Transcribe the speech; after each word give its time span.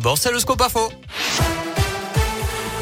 Bon, 0.00 0.14
c'est 0.14 0.30
le 0.30 0.38
scope 0.38 0.60
info. 0.62 0.92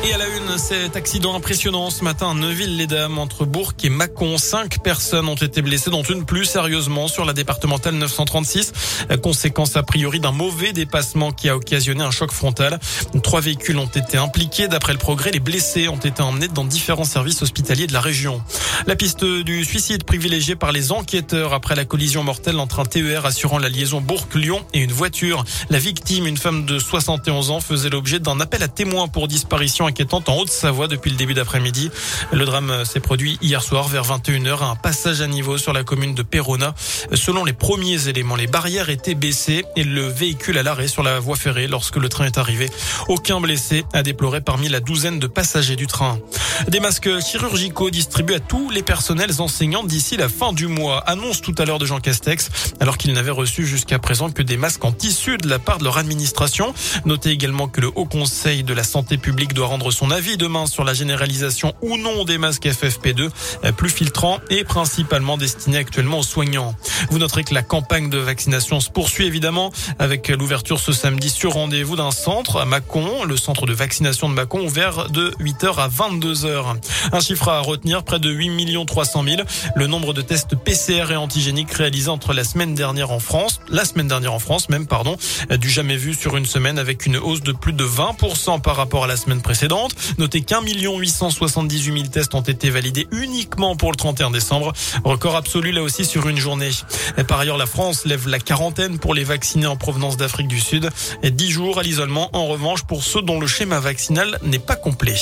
Et 0.09 0.13
à 0.13 0.19
la 0.19 0.29
une, 0.29 0.57
cet 0.57 0.95
accident 0.95 1.35
impressionnant 1.35 1.91
ce 1.91 2.05
matin 2.05 2.31
à 2.31 2.35
Neuville-les-Dames 2.35 3.19
entre 3.19 3.45
Bourg 3.45 3.73
et 3.83 3.89
Mâcon. 3.89 4.39
Cinq 4.39 4.81
personnes 4.81 5.29
ont 5.29 5.35
été 5.35 5.63
blessées, 5.63 5.91
dont 5.91 6.05
une 6.05 6.25
plus 6.25 6.45
sérieusement 6.45 7.09
sur 7.09 7.25
la 7.25 7.33
départementale 7.33 7.95
936. 7.95 8.73
Conséquence 9.21 9.77
a 9.77 9.83
priori 9.83 10.21
d'un 10.21 10.31
mauvais 10.31 10.73
dépassement 10.73 11.33
qui 11.33 11.49
a 11.49 11.57
occasionné 11.57 12.05
un 12.05 12.13
choc 12.13 12.31
frontal. 12.31 12.79
Trois 13.25 13.41
véhicules 13.41 13.79
ont 13.79 13.87
été 13.87 14.17
impliqués. 14.17 14.69
D'après 14.69 14.93
le 14.93 14.99
progrès, 15.01 15.33
les 15.33 15.41
blessés 15.41 15.89
ont 15.89 15.97
été 15.97 16.23
emmenés 16.23 16.49
dans 16.49 16.65
différents 16.65 17.05
services 17.05 17.43
hospitaliers 17.43 17.89
de 17.89 17.93
la 17.93 18.01
région. 18.01 18.41
La 18.87 18.95
piste 18.95 19.25
du 19.25 19.65
suicide 19.65 20.05
privilégiée 20.05 20.55
par 20.55 20.71
les 20.71 20.93
enquêteurs 20.93 21.53
après 21.53 21.75
la 21.75 21.85
collision 21.85 22.23
mortelle 22.23 22.61
entre 22.61 22.79
un 22.79 22.85
TER 22.85 23.27
assurant 23.27 23.59
la 23.59 23.69
liaison 23.69 24.01
Bourg-Lyon 24.01 24.65
et 24.73 24.79
une 24.79 24.93
voiture. 24.93 25.45
La 25.69 25.81
victime, 25.81 26.29
une 26.29 26.37
femme 26.37 26.65
de 26.65 26.79
71 26.79 27.51
ans, 27.51 27.61
faisait 27.61 27.91
l'objet 27.91 28.21
d'un 28.21 28.39
appel 28.39 28.63
à 28.63 28.69
témoins 28.69 29.09
pour 29.09 29.27
disparition 29.27 29.89
inquiétante 29.97 30.29
en 30.29 30.37
Haute-Savoie 30.37 30.89
depuis 30.89 31.11
le 31.11 31.17
début 31.17 31.33
d'après-midi. 31.33 31.91
Le 32.31 32.45
drame 32.45 32.85
s'est 32.85 33.01
produit 33.01 33.39
hier 33.41 33.63
soir 33.63 33.89
vers 33.89 34.03
21h 34.03 34.59
à 34.59 34.67
un 34.67 34.77
passage 34.77 35.23
à 35.23 35.27
niveau 35.27 35.57
sur 35.57 35.73
la 35.73 35.85
commune 35.85 36.15
de 36.15 36.23
Perona. 36.23 36.75
Selon 37.15 37.47
les 37.47 37.55
premiers 37.55 38.07
éléments, 38.07 38.37
les 38.37 38.47
barrières 38.47 38.91
étaient 38.91 39.15
baissées 39.15 39.65
et 39.75 39.85
le 39.85 40.07
véhicule 40.07 40.59
à 40.59 40.63
l'arrêt 40.63 40.87
sur 40.87 41.03
la 41.03 41.19
voie 41.19 41.37
ferrée 41.37 41.67
lorsque 41.67 41.97
le 41.97 42.11
train 42.11 42.27
est 42.27 42.37
arrivé. 42.37 42.69
Aucun 43.09 43.41
blessé 43.41 43.85
a 43.95 44.03
déploré 44.03 44.43
parmi 44.43 44.69
la 44.69 44.81
douzaine 44.81 45.19
de 45.19 45.27
passagers 45.27 45.77
du 45.77 45.87
train. 45.87 46.19
Des 46.69 46.81
masques 46.81 47.09
chirurgicaux 47.21 47.89
distribués 47.89 48.37
à 48.37 48.41
tous 48.41 48.69
les 48.69 48.83
personnels 48.83 49.41
enseignants 49.41 49.85
d'ici 49.85 50.19
la 50.19 50.29
fin 50.29 50.53
du 50.53 50.67
mois, 50.67 50.99
annonce 51.07 51.41
tout 51.41 51.55
à 51.57 51.65
l'heure 51.65 51.79
de 51.79 51.87
Jean 51.87 52.01
Castex, 52.01 52.51
alors 52.81 52.99
qu'il 52.99 53.15
n'avait 53.15 53.31
reçu 53.31 53.67
jusqu'à 53.67 53.99
présent 53.99 54.31
que 54.31 54.43
des 54.43 54.59
masques 54.59 54.85
en 54.85 54.93
tissu 54.93 55.39
de 55.39 55.49
la 55.49 55.59
part 55.59 55.79
de 55.79 55.85
leur 55.85 55.97
administration. 55.97 56.75
Notez 57.07 57.31
également 57.31 57.69
que 57.69 57.81
le 57.81 57.91
Haut 57.95 58.05
Conseil 58.05 58.63
de 58.63 58.75
la 58.75 58.85
Santé 58.85 59.17
publique 59.17 59.55
doit 59.55 59.67
rendre 59.67 59.76
son 59.91 60.11
avis 60.11 60.37
demain 60.37 60.67
sur 60.67 60.85
la 60.85 60.95
généralisation 60.95 61.75
ou 61.83 61.97
non 61.97 62.25
des 62.25 62.39
masques 62.39 62.67
FFP2, 62.67 63.31
plus 63.77 63.91
filtrants 63.91 64.39
et 64.51 64.65
principalement 64.65 65.37
destinés 65.37 65.79
actuellement 65.79 66.19
aux 66.19 66.23
soignants. 66.23 66.75
Vous 67.11 67.19
noterez 67.19 67.45
que 67.45 67.55
la 67.55 67.63
campagne 67.63 68.11
de 68.11 68.19
vaccination 68.19 68.81
se 68.81 68.91
poursuit 68.91 69.27
évidemment 69.27 69.73
avec 69.99 70.29
l'ouverture 70.29 70.81
ce 70.81 70.93
samedi 70.93 71.31
sur 71.31 71.53
rendez-vous 71.53 71.97
d'un 71.97 72.11
centre 72.11 72.59
à 72.59 72.65
Mâcon, 72.65 73.25
le 73.25 73.37
centre 73.37 73.67
de 73.67 73.73
vaccination 73.73 74.29
de 74.29 74.35
Mâcon 74.35 74.65
ouvert 74.65 75.11
de 75.11 75.33
8h 75.41 75.77
à 75.79 75.89
22h. 75.89 76.77
Un 77.13 77.21
chiffre 77.21 77.49
à 77.49 77.61
retenir, 77.61 78.03
près 78.03 78.19
de 78.19 78.31
8 78.31 78.87
300 78.87 79.25
000. 79.25 79.43
Le 79.75 79.87
nombre 79.87 80.13
de 80.13 80.23
tests 80.23 80.57
PCR 80.57 81.11
et 81.11 81.17
antigéniques 81.17 81.73
réalisés 81.73 82.11
entre 82.11 82.33
la 82.33 82.45
semaine 82.45 82.75
dernière 82.75 83.11
en 83.11 83.21
France, 83.21 83.61
la 83.69 83.85
semaine 83.85 84.09
dernière 84.09 84.33
en 84.33 84.39
France 84.39 84.69
même, 84.69 84.87
pardon, 84.87 85.17
du 85.51 85.69
jamais 85.69 85.97
vu 85.97 86.15
sur 86.15 86.37
une 86.37 86.47
semaine 86.47 86.79
avec 86.79 87.07
une 87.07 87.17
hausse 87.17 87.43
de 87.43 87.53
plus 87.53 87.73
de 87.73 87.85
20% 87.85 88.61
par 88.61 88.77
rapport 88.77 89.05
à 89.05 89.07
la 89.07 89.17
semaine 89.17 89.43
précédente. 89.43 89.66
Notez 90.19 90.43
qu'un 90.43 90.61
million 90.61 90.99
878 90.99 91.93
000 91.93 92.09
tests 92.09 92.35
ont 92.35 92.41
été 92.41 92.71
validés 92.71 93.07
uniquement 93.11 93.77
pour 93.77 93.91
le 93.91 93.97
31 93.97 94.31
décembre. 94.31 94.73
Record 95.05 95.37
absolu 95.37 95.73
là 95.73 95.83
aussi 95.83 96.05
sur 96.05 96.29
une 96.29 96.39
journée. 96.39 96.71
Par 97.29 97.41
ailleurs, 97.41 97.59
la 97.59 97.67
France 97.67 98.05
lève 98.05 98.29
la 98.29 98.39
quarantaine 98.39 98.99
pour 98.99 99.15
les 99.15 99.25
vaccinés 99.25 99.67
en 99.67 99.77
provenance 99.77 100.17
d'Afrique 100.17 100.49
du 100.49 100.61
Sud 100.61 100.91
et 101.23 101.31
10 101.31 101.51
jours 101.51 101.79
à 101.79 101.83
l'isolement 101.83 102.31
en 102.33 102.47
revanche 102.47 102.85
pour 102.85 103.03
ceux 103.03 103.23
dont 103.23 103.41
le 103.41 103.47
schéma 103.47 103.81
vaccinal 103.81 104.39
n'est 104.43 104.59
pas 104.59 104.77
complet. 104.77 105.17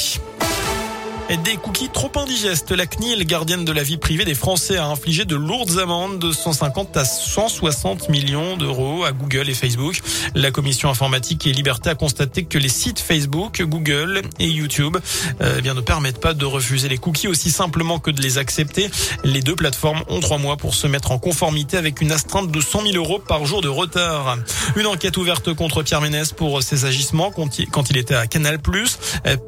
Des 1.31 1.57
cookies 1.57 1.89
trop 1.89 2.13
indigestes. 2.17 2.71
La 2.71 2.87
CNIL, 2.87 3.25
gardienne 3.25 3.65
de 3.65 3.73
la 3.73 3.83
vie 3.83 3.97
privée 3.97 4.27
des 4.27 4.35
Français, 4.35 4.77
a 4.77 4.87
infligé 4.87 5.25
de 5.25 5.35
lourdes 5.35 5.79
amendes 5.79 6.19
de 6.19 6.31
150 6.31 6.97
à 6.99 7.05
160 7.05 8.11
millions 8.11 8.57
d'euros 8.59 9.05
à 9.05 9.13
Google 9.13 9.49
et 9.49 9.55
Facebook. 9.55 10.01
La 10.35 10.51
commission 10.51 10.91
informatique 10.91 11.47
et 11.47 11.53
liberté 11.53 11.89
a 11.89 11.95
constaté 11.95 12.45
que 12.45 12.59
les 12.59 12.69
sites 12.69 13.01
Facebook, 13.01 13.63
Google 13.63 14.23
et 14.39 14.49
YouTube 14.49 14.99
euh, 15.41 15.57
eh 15.59 15.63
bien, 15.63 15.73
ne 15.73 15.81
permettent 15.81 16.21
pas 16.21 16.35
de 16.35 16.45
refuser 16.45 16.89
les 16.89 16.99
cookies 16.99 17.29
aussi 17.29 17.51
simplement 17.51 17.99
que 17.99 18.11
de 18.11 18.21
les 18.21 18.37
accepter. 18.37 18.91
Les 19.25 19.41
deux 19.41 19.57
plateformes 19.57 20.03
ont 20.09 20.21
trois 20.21 20.39
mois 20.39 20.59
pour 20.59 20.75
se 20.75 20.87
mettre 20.87 21.11
en 21.11 21.19
conformité 21.19 21.79
avec 21.79 22.03
une 22.03 22.13
astreinte 22.13 22.51
de 22.51 22.61
100 22.61 22.83
000 22.83 22.97
euros 22.97 23.19
par 23.19 23.47
jour 23.47 23.63
de 23.63 23.69
retard. 23.69 24.37
Une 24.77 24.87
enquête 24.87 25.17
ouverte 25.17 25.55
contre 25.55 25.83
Pierre 25.83 26.03
Ménès 26.03 26.33
pour 26.33 26.63
ses 26.63 26.85
agissements 26.85 27.31
quand 27.31 27.91
il 27.91 27.97
était 27.97 28.15
à 28.15 28.27
Canal+. 28.27 28.59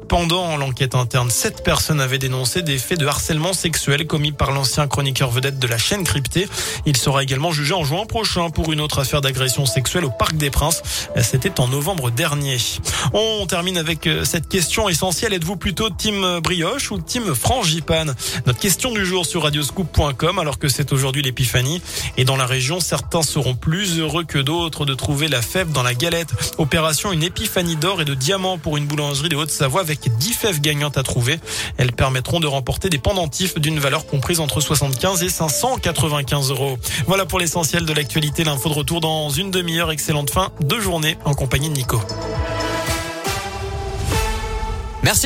Pendant 0.07 0.57
l'enquête 0.57 0.95
interne, 0.95 1.29
sept 1.29 1.66
personnes 1.67 1.99
avaient 1.99 2.17
dénoncé 2.17 2.61
des 2.61 2.77
faits 2.77 2.97
de 2.97 3.05
harcèlement 3.05 3.51
sexuel 3.51 4.07
commis 4.07 4.31
par 4.31 4.51
l'ancien 4.51 4.87
chroniqueur 4.87 5.29
vedette 5.29 5.59
de 5.59 5.67
la 5.67 5.77
chaîne 5.77 6.05
cryptée. 6.05 6.47
Il 6.85 6.95
sera 6.95 7.21
également 7.21 7.51
jugé 7.51 7.73
en 7.73 7.83
juin 7.83 8.05
prochain 8.05 8.49
pour 8.49 8.71
une 8.71 8.79
autre 8.79 8.99
affaire 8.99 9.19
d'agression 9.19 9.65
sexuelle 9.65 10.05
au 10.05 10.09
Parc 10.09 10.37
des 10.37 10.49
Princes. 10.49 10.81
C'était 11.21 11.59
en 11.59 11.67
novembre 11.67 12.09
dernier. 12.09 12.55
On 13.11 13.45
termine 13.47 13.77
avec 13.77 14.07
euh, 14.07 14.23
cette 14.23 14.47
question 14.47 14.87
essentielle. 14.87 15.33
Êtes-vous 15.33 15.57
plutôt 15.57 15.89
team 15.89 16.39
brioche 16.41 16.89
ou 16.89 16.99
team 16.99 17.35
frangipane? 17.35 18.15
Notre 18.45 18.59
question 18.59 18.93
du 18.93 19.05
jour 19.05 19.25
sur 19.25 19.43
radioscoop.com 19.43 20.39
alors 20.39 20.59
que 20.59 20.69
c'est 20.69 20.93
aujourd'hui 20.93 21.21
l'épiphanie. 21.21 21.81
Et 22.15 22.23
dans 22.23 22.37
la 22.37 22.45
région, 22.45 22.79
certains 22.79 23.23
seront 23.23 23.55
plus 23.55 23.99
heureux 23.99 24.23
que 24.23 24.39
d'autres 24.39 24.85
de 24.85 24.93
trouver 24.93 25.27
la 25.27 25.41
fève 25.41 25.73
dans 25.73 25.83
la 25.83 25.95
galette. 25.95 26.29
Opération 26.59 27.11
une 27.11 27.23
épiphanie 27.23 27.75
d'or 27.75 27.99
et 27.99 28.05
de 28.05 28.13
diamants 28.13 28.57
pour 28.57 28.77
une 28.77 28.85
boulangerie 28.85 29.27
de 29.27 29.35
Haute-Savoie 29.35 29.81
avec 29.81 29.99
10 30.17 30.31
fèves 30.31 30.61
gagnantes 30.61 30.97
à 30.97 31.03
trouver. 31.03 31.41
Elles 31.77 31.91
permettront 31.91 32.39
de 32.39 32.47
remporter 32.47 32.89
des 32.89 32.97
pendentifs 32.97 33.59
d'une 33.59 33.79
valeur 33.79 34.05
comprise 34.05 34.39
entre 34.39 34.61
75 34.61 35.23
et 35.23 35.29
595 35.29 36.51
euros. 36.51 36.77
Voilà 37.07 37.25
pour 37.25 37.39
l'essentiel 37.39 37.85
de 37.85 37.93
l'actualité. 37.93 38.43
L'info 38.43 38.69
de 38.69 38.73
retour 38.73 39.01
dans 39.01 39.29
une 39.29 39.51
demi-heure. 39.51 39.91
Excellente 39.91 40.29
fin 40.29 40.49
de 40.61 40.79
journée 40.79 41.17
en 41.25 41.33
compagnie 41.33 41.69
de 41.69 41.73
Nico. 41.73 42.01
Merci 45.03 45.25